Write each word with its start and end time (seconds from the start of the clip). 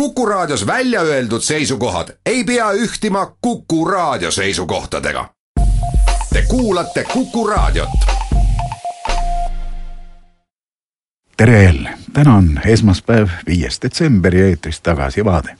Kuku 0.00 0.26
Raadios 0.26 0.66
välja 0.66 1.00
öeldud 1.00 1.40
seisukohad 1.40 2.08
ei 2.26 2.44
pea 2.44 2.72
ühtima 2.72 3.36
Kuku 3.40 3.84
Raadio 3.84 4.30
seisukohtadega. 4.30 5.28
Te 6.32 6.42
kuulate 6.48 7.04
Kuku 7.04 7.46
Raadiot. 7.46 7.88
tere 11.36 11.62
jälle, 11.62 11.90
täna 12.12 12.34
on 12.34 12.60
esmaspäev, 12.66 13.28
viies 13.46 13.82
detsember 13.82 14.36
ja 14.36 14.46
eetris 14.46 14.80
Tagasivaade. 14.80 15.56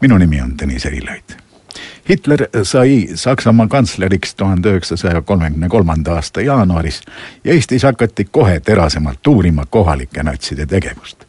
minu 0.00 0.18
nimi 0.18 0.40
on 0.40 0.52
Tõnis 0.62 0.86
Erilaid. 0.86 1.36
Hitler 2.08 2.48
sai 2.62 3.08
Saksamaa 3.14 3.66
kantsleriks 3.66 4.34
tuhande 4.34 4.68
üheksasaja 4.68 5.22
kolmekümne 5.22 5.68
kolmanda 5.68 6.14
aasta 6.14 6.40
jaanuaris 6.40 7.02
ja 7.44 7.52
Eestis 7.52 7.82
hakati 7.82 8.24
kohe 8.24 8.60
terasemalt 8.60 9.26
uurima 9.26 9.66
kohalike 9.70 10.22
natside 10.22 10.66
tegevust 10.66 11.26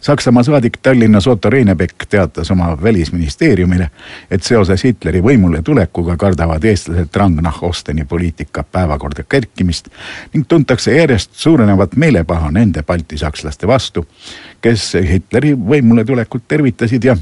Saksamaa 0.00 0.42
saadik 0.42 0.78
Tallinnas 0.82 1.26
Otto 1.26 1.50
Reinebek 1.50 2.06
teatas 2.08 2.50
oma 2.50 2.82
välisministeeriumile, 2.82 3.90
et 4.30 4.42
seoses 4.42 4.84
Hitleri 4.84 5.22
võimule 5.22 5.62
tulekuga 5.62 6.16
kardavad 6.16 6.64
eestlased 6.64 7.16
Rangnach-Osteni 7.16 8.04
poliitika 8.04 8.62
päevakorda 8.62 9.22
kerkimist 9.28 9.88
ning 10.34 10.46
tuntakse 10.48 10.96
järjest 10.96 11.30
suurenevat 11.32 11.96
meelepaha 11.96 12.50
nende 12.50 12.82
baltisakslaste 12.82 13.66
vastu, 13.66 14.06
kes 14.60 14.94
Hitleri 14.94 15.54
võimule 15.54 16.04
tulekut 16.04 16.48
tervitasid 16.48 17.04
ja 17.04 17.16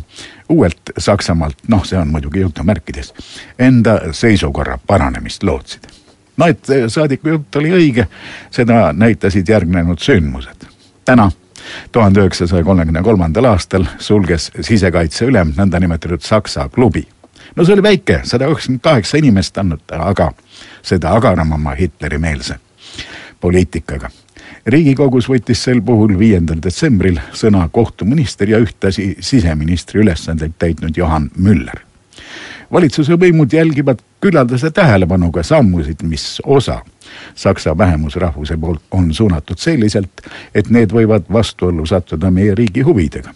uuelt 0.48 0.94
Saksamaalt, 0.98 1.66
noh, 1.68 1.84
see 1.84 1.98
on 1.98 2.08
muidugi 2.08 2.40
jutumärkides, 2.40 3.14
enda 3.58 4.00
seisukorra 4.12 4.78
paranemist 4.86 5.42
lootsid 5.42 5.96
no 6.36 6.46
et 6.46 6.68
saadiku 6.92 7.28
jutt 7.28 7.56
oli 7.56 7.72
õige, 7.72 8.06
seda 8.50 8.92
näitasid 8.92 9.48
järgnenud 9.48 10.00
sündmused. 10.02 10.68
täna 11.04 11.30
tuhande 11.92 12.20
üheksasaja 12.20 12.64
kolmekümne 12.64 13.02
kolmandal 13.02 13.44
aastal 13.52 13.84
sulges 13.98 14.50
sisekaitse 14.60 15.24
ülem 15.24 15.52
nõndanimetatud 15.56 16.20
Saksa 16.22 16.68
klubi. 16.68 17.06
no 17.56 17.64
see 17.64 17.74
oli 17.74 17.82
väike, 17.82 18.20
sada 18.24 18.46
üheksakümmend 18.46 18.82
kaheksa 18.82 19.18
inimest 19.18 19.58
andnud, 19.58 19.80
aga 19.90 20.32
seda 20.82 21.14
agaramama 21.14 21.74
Hitleri-meelse 21.74 22.58
poliitikaga. 23.40 24.10
riigikogus 24.66 25.28
võttis 25.28 25.62
sel 25.62 25.82
puhul 25.82 26.18
viiendal 26.18 26.62
detsembril 26.62 27.20
sõna 27.32 27.68
kohtuminister 27.72 28.48
ja 28.48 28.58
ühtlasi 28.58 29.16
siseministri 29.20 30.00
ülesandeid 30.00 30.58
täitnud 30.58 30.96
Johan 30.96 31.30
Müller 31.36 31.86
valitsuse 32.72 33.14
võimud 33.14 33.52
jälgivad 33.52 34.00
küllaldase 34.20 34.70
tähelepanuga 34.70 35.42
sammusid, 35.42 36.02
mis 36.02 36.40
osa 36.44 36.80
saksa 37.34 37.78
vähemusrahvuse 37.78 38.56
poolt 38.56 38.82
on 38.90 39.14
suunatud 39.14 39.58
selliselt, 39.58 40.10
et 40.54 40.70
need 40.70 40.92
võivad 40.92 41.28
vastuollu 41.32 41.86
sattuda 41.86 42.30
meie 42.30 42.54
riigi 42.54 42.80
huvidega. 42.80 43.34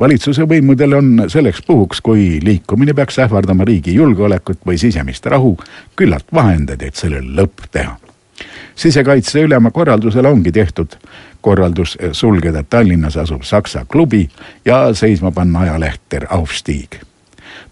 valitsuse 0.00 0.42
võimudel 0.42 0.94
on 0.94 1.24
selleks 1.28 1.62
puhuks, 1.66 2.00
kui 2.00 2.40
liikumine 2.42 2.94
peaks 2.94 3.18
ähvardama 3.18 3.64
riigi 3.64 3.94
julgeolekut 3.94 4.58
või 4.66 4.78
sisemist 4.78 5.26
rahu, 5.26 5.56
küllalt 5.96 6.26
vahendeid, 6.32 6.82
et 6.82 6.94
sellele 6.94 7.42
lõpp 7.42 7.70
teha. 7.72 7.96
Sisekaitse 8.74 9.40
ülema 9.40 9.70
korraldusel 9.70 10.26
ongi 10.26 10.52
tehtud. 10.52 10.96
Korraldus 11.40 11.98
sulgeda 12.12 12.62
Tallinnas 12.62 13.16
asuv 13.16 13.42
Saksa 13.42 13.84
klubi 13.88 14.28
ja 14.64 14.94
seisma 14.94 15.30
panna 15.30 15.60
ajaleht 15.60 16.00
Der 16.10 16.26
Aufstieg 16.30 17.00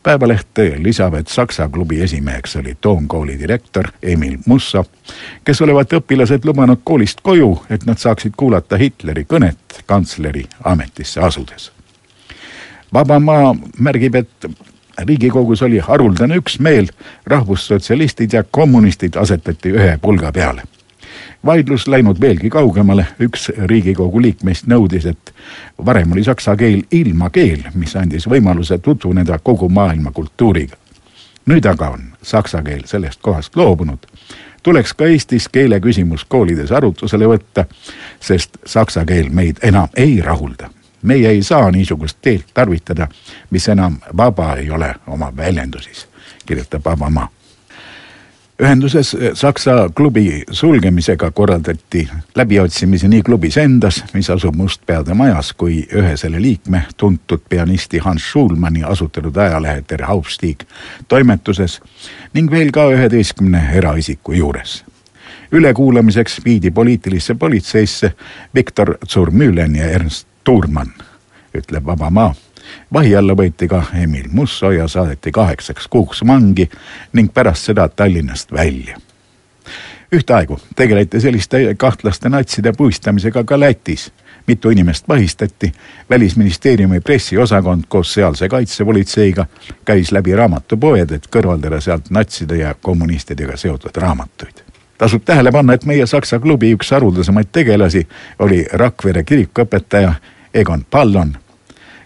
päevaleht 0.04 0.60
lisab, 0.76 1.14
et 1.14 1.28
Saksa 1.28 1.68
klubi 1.68 2.02
esimeheks 2.02 2.56
oli 2.56 2.76
Toomkooli 2.80 3.38
direktor 3.38 3.88
Emil 4.02 4.38
Musso, 4.46 4.84
kes 5.44 5.62
olevat 5.62 5.92
õpilased 5.92 6.44
lubanud 6.44 6.84
koolist 6.84 7.24
koju, 7.24 7.64
et 7.70 7.86
nad 7.88 7.98
saaksid 7.98 8.36
kuulata 8.36 8.76
Hitleri 8.76 9.24
kõnet 9.24 9.80
kantsleri 9.86 10.44
ametisse 10.64 11.20
asudes. 11.20 11.72
vaba 12.92 13.18
Maa 13.20 13.54
märgib, 13.78 14.14
et 14.14 14.46
riigikogus 14.98 15.62
oli 15.62 15.78
haruldane 15.78 16.36
üksmeel, 16.36 16.88
rahvussotsialistid 17.26 18.32
ja 18.32 18.44
kommunistid 18.50 19.16
asetati 19.16 19.72
ühe 19.72 19.98
pulga 20.02 20.32
peale 20.32 20.62
vaidlus 21.46 21.88
läinud 21.88 22.20
veelgi 22.20 22.50
kaugemale, 22.50 23.06
üks 23.20 23.48
riigikogu 23.56 24.22
liikmeist 24.22 24.66
nõudis, 24.66 25.06
et 25.06 25.34
varem 25.86 26.12
oli 26.12 26.24
saksa 26.24 26.56
keel 26.56 26.82
ilmakeel, 26.90 27.68
mis 27.74 27.96
andis 27.96 28.28
võimaluse 28.30 28.78
tutvuneda 28.78 29.38
kogu 29.38 29.68
maailma 29.68 30.10
kultuuriga. 30.10 30.76
nüüd 31.46 31.66
aga 31.68 31.88
on 31.88 32.00
saksa 32.22 32.62
keel 32.62 32.82
sellest 32.84 33.20
kohast 33.20 33.56
loobunud. 33.56 33.98
tuleks 34.62 34.94
ka 34.94 35.04
Eestis 35.06 35.48
keele 35.48 35.80
küsimus 35.80 36.24
koolides 36.24 36.72
arutusele 36.72 37.26
võtta, 37.26 37.64
sest 38.20 38.56
saksa 38.66 39.04
keel 39.04 39.30
meid 39.30 39.56
enam 39.62 39.88
ei 39.96 40.20
rahulda. 40.20 40.70
meie 41.02 41.28
ei 41.28 41.42
saa 41.42 41.70
niisugust 41.70 42.18
keelt 42.22 42.46
tarvitada, 42.54 43.08
mis 43.50 43.68
enam 43.68 43.98
vaba 44.16 44.56
ei 44.56 44.70
ole 44.70 44.94
oma 45.06 45.32
väljendusis, 45.36 46.08
kirjutab 46.46 46.84
Vaba 46.84 47.10
Maa 47.10 47.28
ühenduses 48.62 49.14
eh, 49.14 49.30
Saksa 49.34 49.90
klubi 49.94 50.44
sulgemisega 50.50 51.30
korraldati 51.30 52.08
läbiotsimisi 52.34 53.08
nii 53.08 53.22
klubis 53.22 53.56
endas, 53.56 54.04
mis 54.14 54.30
asub 54.30 54.54
Mustpeade 54.54 55.14
majas, 55.14 55.52
kui 55.52 55.82
ühe 55.94 56.16
selle 56.16 56.42
liikme, 56.42 56.84
tuntud 56.96 57.42
pianisti 57.48 57.98
Hans 57.98 58.30
Schulmanni 58.30 58.84
asutatud 58.84 59.36
ajalehe 59.36 59.84
Der 59.90 60.06
Hauptstieg 60.06 60.64
toimetuses 61.08 61.80
ning 62.34 62.50
veel 62.50 62.72
ka 62.72 62.88
üheteistkümne 62.92 63.70
eraisiku 63.74 64.32
juures. 64.32 64.84
ülekuulamiseks 65.52 66.40
viidi 66.44 66.70
poliitilisse 66.70 67.34
politseisse 67.34 68.12
Viktor 68.54 68.94
Zurmülen 69.08 69.76
ja 69.76 69.84
Ernst 69.84 70.26
Thurmann, 70.44 70.90
ütleb 71.54 71.86
Vaba 71.86 72.10
Maa 72.10 72.34
vahi 72.92 73.16
alla 73.16 73.34
võeti 73.36 73.68
ka 73.68 73.82
Emil 74.02 74.28
Musso 74.32 74.70
ja 74.70 74.88
saadeti 74.88 75.32
kaheksaks 75.32 75.88
kuuks 75.88 76.22
vangi 76.26 76.68
ning 77.12 77.32
pärast 77.34 77.70
seda 77.70 77.88
Tallinnast 77.88 78.52
välja. 78.52 78.96
ühtaegu 80.12 80.60
tegeleti 80.76 81.20
selliste 81.20 81.74
kahtlaste 81.74 82.28
natside 82.28 82.72
puistamisega 82.72 83.44
ka 83.44 83.60
Lätis. 83.60 84.12
mitu 84.46 84.70
inimest 84.70 85.08
vahistati, 85.08 85.72
välisministeeriumi 86.10 87.00
pressiosakond 87.00 87.84
koos 87.88 88.14
sealse 88.14 88.48
kaitsepolitseiga 88.48 89.46
käis 89.84 90.12
läbi 90.12 90.34
raamatupoed, 90.34 91.10
et 91.10 91.26
kõrvaldada 91.36 91.80
sealt 91.80 92.10
natside 92.10 92.56
ja 92.56 92.74
kommunistidega 92.74 93.56
seotud 93.56 93.96
raamatuid 93.96 94.64
tasub 94.98 95.22
tähele 95.24 95.52
panna, 95.52 95.72
et 95.72 95.84
meie 95.84 96.06
Saksa 96.06 96.38
klubi 96.38 96.72
üks 96.74 96.90
haruldasemaid 96.90 97.48
tegelasi 97.52 98.06
oli 98.38 98.64
Rakvere 98.72 99.24
kirikuõpetaja 99.24 100.14
Egon 100.54 100.86
Pallon 100.90 101.34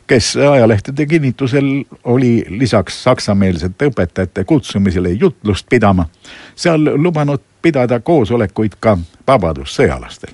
kes 0.08 0.36
ajalehtede 0.36 1.06
kinnitusel 1.06 1.84
oli 2.04 2.46
lisaks 2.48 3.02
saksameelsete 3.04 3.86
õpetajate 3.86 4.44
kutsumisele 4.44 5.10
jutlust 5.10 5.66
pidama, 5.70 6.06
seal 6.56 6.80
lubanud 7.02 7.40
pidada 7.62 8.00
koosolekuid 8.00 8.78
ka 8.80 8.98
vabadussõjalastel. 9.26 10.32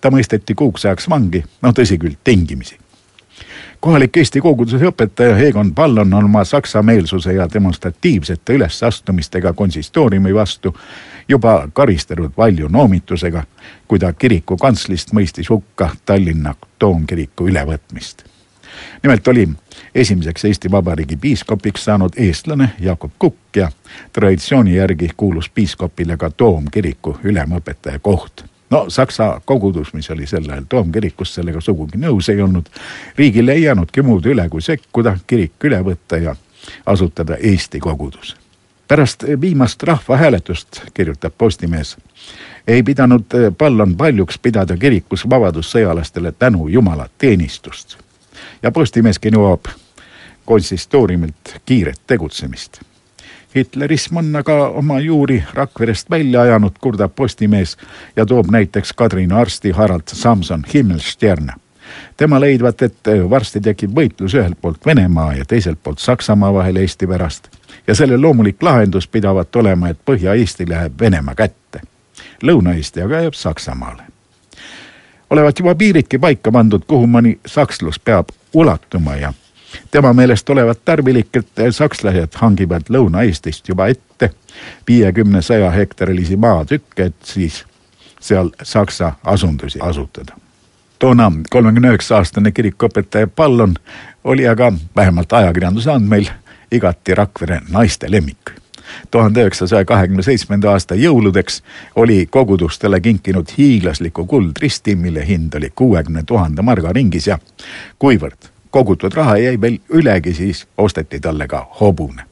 ta 0.00 0.10
mõisteti 0.10 0.54
kuuks 0.54 0.84
ajaks 0.84 1.08
vangi, 1.08 1.44
no 1.62 1.70
tõsi 1.70 1.98
küll, 1.98 2.18
tingimisi. 2.24 2.78
kohalik 3.80 4.16
Eesti 4.16 4.40
koguduse 4.40 4.90
õpetaja 4.90 5.38
Egon 5.38 5.74
Pallon 5.74 6.14
on 6.14 6.24
oma 6.24 6.44
saksameelsuse 6.44 7.32
ja 7.32 7.48
demonstratiivsete 7.54 8.52
ülesastumistega 8.52 9.52
konsistooriumi 9.52 10.34
vastu 10.34 10.76
juba 11.28 11.68
karistanud 11.72 12.32
valju 12.36 12.68
noomitusega, 12.68 13.44
kui 13.88 13.98
ta 13.98 14.12
kiriku 14.12 14.56
kantslist 14.56 15.12
mõistis 15.12 15.50
hukka 15.50 15.90
Tallinna 16.06 16.54
toomkiriku 16.78 17.48
ülevõtmist 17.48 18.34
nimelt 19.02 19.28
oli 19.28 19.48
esimeseks 19.94 20.44
Eesti 20.44 20.70
Vabariigi 20.70 21.16
piiskopiks 21.16 21.84
saanud 21.84 22.12
eestlane 22.16 22.70
Jakob 22.80 23.12
Kukk 23.18 23.56
ja 23.56 23.70
traditsiooni 24.12 24.76
järgi 24.76 25.10
kuulus 25.16 25.48
piiskopile 25.48 26.16
ka 26.16 26.30
toomkiriku 26.30 27.18
ülemõpetaja 27.24 27.98
koht 27.98 28.44
no 28.70 28.84
Saksa 28.88 29.40
kogudus, 29.44 29.94
mis 29.94 30.10
oli 30.10 30.26
sel 30.26 30.50
ajal 30.50 30.64
toomkirikus, 30.68 31.34
sellega 31.34 31.60
sugugi 31.60 31.98
nõus 31.98 32.28
ei 32.32 32.42
olnud. 32.42 32.66
riigil 33.16 33.48
ei 33.48 33.62
jäänudki 33.62 34.02
muud 34.02 34.26
üle, 34.26 34.48
kui 34.48 34.62
sekkuda, 34.62 35.18
kirik 35.26 35.64
üle 35.64 35.78
võtta 35.84 36.16
ja 36.16 36.36
asutada 36.86 37.36
Eesti 37.36 37.80
kogudus. 37.80 38.36
pärast 38.88 39.24
viimast 39.40 39.82
rahvahääletust, 39.82 40.82
kirjutab 40.94 41.32
Postimees, 41.38 41.96
ei 42.68 42.82
pidanud 42.82 43.24
Pallon 43.58 43.96
paljuks 43.96 44.38
pidada 44.38 44.76
kirikus 44.76 45.30
vabadussõjalastele 45.30 46.32
tänu 46.32 46.68
Jumala 46.68 47.08
teenistust 47.18 47.98
ja 48.62 48.70
Postimeeski 48.72 49.30
nõuab 49.30 49.70
konsistooriumilt 50.44 51.56
kiiret 51.66 52.00
tegutsemist. 52.06 52.80
Hitlerism 53.54 54.16
on 54.16 54.36
aga 54.36 54.54
oma 54.68 54.98
juuri 55.00 55.44
Rakverest 55.54 56.10
välja 56.10 56.40
ajanud, 56.40 56.72
kurdab 56.80 57.12
Postimees 57.16 57.76
ja 58.16 58.26
toob 58.26 58.50
näiteks 58.50 58.92
Kadrina 58.92 59.38
arsti 59.38 59.70
Harald 59.70 60.02
Samson 60.06 60.64
Himmelstern. 60.74 61.48
tema 62.16 62.40
leidvat, 62.40 62.82
et 62.82 62.98
varsti 63.30 63.60
tekib 63.60 63.90
võitlus 63.94 64.34
ühelt 64.34 64.58
poolt 64.60 64.86
Venemaa 64.86 65.34
ja 65.34 65.44
teiselt 65.44 65.78
poolt 65.82 65.98
Saksamaa 65.98 66.54
vahel 66.54 66.76
Eesti 66.76 67.06
pärast 67.06 67.48
ja 67.86 67.94
selle 67.94 68.16
loomulik 68.16 68.62
lahendus 68.62 69.08
pidavat 69.08 69.56
olema, 69.56 69.88
et 69.88 69.98
Põhja-Eesti 70.10 70.68
läheb 70.68 71.00
Venemaa 71.00 71.34
kätte. 71.34 71.80
Lõuna-Eesti 72.42 73.04
aga 73.04 73.20
jääb 73.20 73.34
Saksamaale 73.34 74.13
olevat 75.34 75.58
juba 75.58 75.74
piiridki 75.74 76.18
paika 76.18 76.52
pandud, 76.52 76.84
kuhu 76.86 77.06
mõni 77.10 77.38
sakslus 77.46 77.98
peab 77.98 78.30
ulatuma 78.54 79.16
ja 79.18 79.32
tema 79.90 80.12
meelest 80.12 80.50
olevat 80.50 80.84
tarvilik, 80.84 81.28
et 81.36 81.64
sakslased 81.74 82.38
hangivad 82.38 82.90
Lõuna-Eestist 82.90 83.68
juba 83.68 83.88
ette 83.90 84.30
viiekümne, 84.88 85.42
saja 85.42 85.70
hektarilisi 85.74 86.36
maatükke, 86.36 87.10
et 87.10 87.16
siis 87.22 87.64
seal 88.20 88.50
Saksa 88.62 89.12
asundusi 89.24 89.78
asutada. 89.82 90.36
toona 90.98 91.32
kolmekümne 91.50 91.88
üheksa 91.88 92.16
aastane 92.16 92.52
kirikuõpetaja 92.52 93.26
Pallon 93.26 93.74
oli 94.24 94.48
aga 94.48 94.72
vähemalt 94.96 95.32
ajakirjanduse 95.32 95.90
andmeil 95.92 96.30
igati 96.72 97.14
Rakvere 97.14 97.60
naiste 97.68 98.10
lemmik 98.10 98.63
tuhande 99.10 99.40
üheksasaja 99.40 99.84
kahekümne 99.84 100.22
seitsmenda 100.22 100.70
aasta 100.70 100.94
jõuludeks 100.94 101.62
oli 101.96 102.26
kogudustele 102.30 103.00
kinkinud 103.00 103.46
hiiglasliku 103.58 104.26
kuldristi, 104.26 104.94
mille 104.94 105.26
hind 105.26 105.54
oli 105.54 105.72
kuuekümne 105.74 106.22
tuhande 106.26 106.62
marga 106.62 106.92
ringis 106.92 107.26
ja 107.26 107.38
kuivõrd 107.98 108.50
kogutud 108.70 109.14
raha 109.14 109.36
jäi 109.38 109.60
veel 109.60 109.78
ülegi, 109.88 110.34
siis 110.34 110.66
osteti 110.78 111.20
talle 111.20 111.46
ka 111.48 111.66
hobune. 111.80 112.22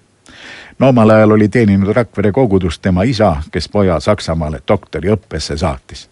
no 0.78 0.88
omal 0.88 1.10
ajal 1.10 1.30
oli 1.30 1.48
teeninud 1.48 1.92
Rakvere 1.92 2.32
kogudust 2.32 2.82
tema 2.82 3.02
isa, 3.02 3.36
kes 3.52 3.68
poja 3.68 4.00
Saksamaale 4.00 4.60
doktoriõppesse 4.68 5.56
saatis 5.56 6.08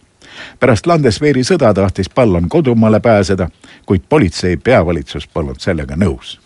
pärast 0.60 0.86
Landesveeri 0.86 1.42
sõda 1.44 1.74
tahtis 1.74 2.10
Pallon 2.10 2.48
kodumaale 2.48 3.00
pääseda, 3.00 3.48
kuid 3.86 4.02
politsei 4.08 4.56
peavalitsus 4.56 5.26
polnud 5.26 5.60
sellega 5.60 5.96
nõus 5.96 6.40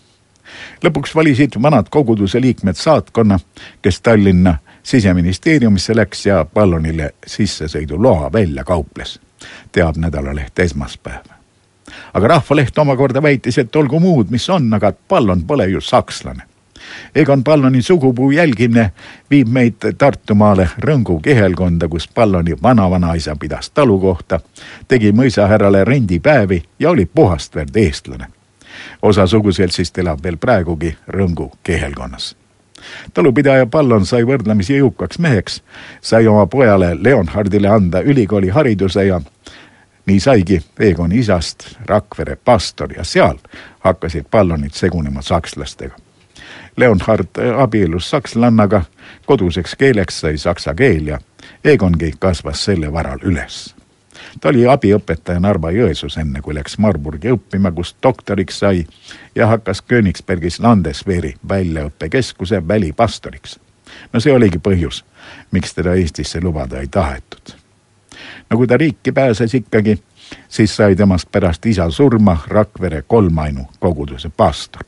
lõpuks 0.83 1.15
valisid 1.15 1.57
vanad 1.61 1.89
koguduse 1.89 2.41
liikmed 2.41 2.75
saatkonna, 2.75 3.39
kes 3.81 4.01
Tallinna 4.01 4.57
siseministeeriumisse 4.83 5.95
läks 5.95 6.25
ja 6.25 6.45
Pallonile 6.53 7.13
sissesõiduloa 7.27 8.33
välja 8.33 8.63
kauples, 8.63 9.19
teab 9.71 9.97
nädalaleht 9.97 10.59
Esmaspäev. 10.59 11.25
aga 12.13 12.27
Rahvaleht 12.27 12.77
omakorda 12.77 13.21
väitis, 13.21 13.57
et 13.57 13.75
olgu 13.75 13.99
muud, 13.99 14.29
mis 14.29 14.49
on, 14.49 14.73
aga 14.73 14.93
Pallon 15.07 15.43
pole 15.43 15.67
ju 15.67 15.81
sakslane. 15.81 16.43
Egon 17.15 17.43
Palloni 17.43 17.81
sugupuu 17.81 18.31
jälgimine 18.31 18.91
viib 19.31 19.47
meid 19.47 19.93
Tartumaale 19.97 20.69
Rõngu 20.77 21.19
kihelkonda, 21.21 21.87
kus 21.87 22.07
Palloni 22.07 22.53
vanavanaisa 22.61 23.35
pidas 23.39 23.69
talukohta, 23.69 24.39
tegi 24.87 25.11
mõisahärrale 25.11 25.83
rendipäevi 25.83 26.63
ja 26.79 26.89
oli 26.89 27.05
puhast 27.05 27.55
verd 27.55 27.75
eestlane 27.75 28.34
osa 29.01 29.27
suguseltsist 29.27 29.97
elab 29.97 30.23
veel 30.23 30.37
praegugi 30.37 30.97
Rõngu 31.07 31.51
kehelkonnas. 31.63 32.35
talupidaja 33.13 33.65
Pallon 33.65 34.05
sai 34.05 34.23
võrdlemisi 34.23 34.77
jõukaks 34.77 35.19
meheks, 35.19 35.61
sai 36.01 36.27
oma 36.27 36.45
pojale 36.47 36.95
Leonhardile 36.99 37.67
anda 37.67 38.01
ülikoolihariduse 38.01 39.05
ja 39.05 39.21
nii 40.05 40.19
saigi 40.19 40.61
Egoni 40.79 41.19
isast 41.19 41.67
Rakvere 41.85 42.35
pastor 42.35 42.93
ja 42.93 43.03
seal 43.03 43.37
hakkasid 43.79 44.25
Pallonid 44.31 44.73
segunema 44.73 45.21
sakslastega. 45.21 45.95
Leonhard 46.77 47.39
abiellus 47.57 48.09
sakslannaga, 48.09 48.83
koduseks 49.25 49.75
keeleks 49.75 50.19
sai 50.19 50.37
saksa 50.37 50.73
keel 50.73 51.07
ja 51.07 51.19
Egongi 51.63 52.13
kasvas 52.19 52.65
selle 52.65 52.93
varal 52.93 53.19
üles 53.23 53.75
ta 54.41 54.49
oli 54.49 54.67
abiõpetaja 54.67 55.39
Narva-Jõesuus, 55.39 56.17
enne 56.19 56.41
kui 56.41 56.55
läks 56.55 56.77
Marburgi 56.77 57.31
õppima, 57.33 57.71
kus 57.71 57.95
doktoriks 58.03 58.59
sai 58.59 58.85
ja 59.35 59.47
hakkas 59.47 59.81
Königsbergis 59.81 60.59
Landesveri 60.59 61.33
väljaõppekeskuse 61.49 62.67
välipastoriks. 62.67 63.59
no 64.13 64.19
see 64.19 64.33
oligi 64.33 64.59
põhjus, 64.59 65.03
miks 65.51 65.73
teda 65.73 65.93
Eestisse 65.93 66.41
lubada 66.41 66.79
ei 66.79 66.87
tahetud. 66.87 67.55
no 68.49 68.57
kui 68.57 68.67
ta 68.67 68.77
riiki 68.77 69.11
pääses 69.11 69.53
ikkagi, 69.53 69.99
siis 70.47 70.75
sai 70.75 70.95
temast 70.95 71.31
pärast 71.31 71.65
isa 71.65 71.89
surma 71.89 72.37
Rakvere 72.47 73.03
kolmainu 73.07 73.67
koguduse 73.79 74.29
pastor. 74.29 74.83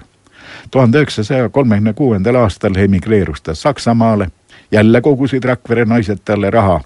tuhande 0.72 0.98
üheksasaja 0.98 1.50
kolmekümne 1.50 1.94
kuuendal 1.94 2.36
aastal 2.36 2.76
emigreerus 2.76 3.42
ta 3.42 3.56
Saksamaale 3.56 4.32
jälle 4.72 5.02
kogusid 5.02 5.44
Rakvere 5.44 5.86
naised 5.86 6.18
talle 6.26 6.50
raha. 6.50 6.82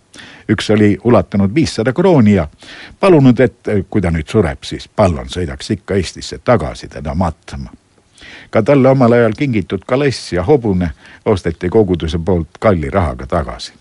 üks 0.50 0.74
oli 0.74 0.98
ulatanud 1.04 1.56
viissada 1.56 1.94
krooni 1.94 2.33
ja 2.33 2.48
palunud, 3.00 3.39
et 3.39 3.56
kui 3.89 4.01
ta 4.01 4.12
nüüd 4.12 4.28
sureb, 4.28 4.63
siis 4.63 4.89
Pallon 4.95 5.30
sõidaks 5.30 5.72
ikka 5.72 5.95
Eestisse 5.95 6.39
tagasi 6.44 6.88
teda 6.88 7.16
matma. 7.16 7.69
ka 8.50 8.63
talle 8.63 8.89
omal 8.89 9.12
ajal 9.12 9.33
kingitud 9.38 9.86
kaless 9.88 10.33
ja 10.33 10.44
hobune 10.44 10.92
osteti 11.25 11.69
koguduse 11.69 12.19
poolt 12.19 12.48
kalli 12.60 12.89
rahaga 12.89 13.28
tagasi. 13.28 13.74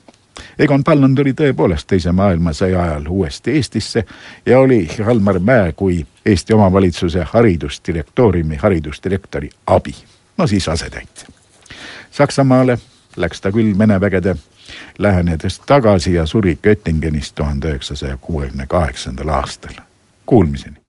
Egon 0.59 0.85
Pallon 0.85 1.15
tuli 1.15 1.33
tõepoolest 1.33 1.87
Teise 1.87 2.13
maailmasõja 2.13 2.83
ajal 2.83 3.07
uuesti 3.09 3.51
Eestisse 3.51 4.05
ja 4.47 4.61
oli 4.61 4.89
Halmar 5.07 5.39
Mäe 5.39 5.73
kui 5.73 6.07
Eesti 6.27 6.53
omavalitsuse 6.55 7.25
haridusdirektooriumi 7.33 8.57
haridusdirektori 8.57 9.51
abi, 9.67 9.95
no 10.39 10.47
siis 10.47 10.69
asetäitja. 10.69 11.29
Saksamaale 12.11 12.79
läks 13.17 13.41
ta 13.41 13.53
küll 13.53 13.79
Vene 13.79 14.01
vägede 14.01 14.37
lähenedes 14.99 15.59
tagasi 15.67 16.15
ja 16.15 16.27
suri 16.27 16.59
Göttingenis 16.63 17.33
tuhande 17.33 17.69
üheksasaja 17.69 18.17
kuuekümne 18.21 18.67
kaheksandal 18.67 19.29
aastal. 19.29 19.75
Kuulmiseni. 20.27 20.77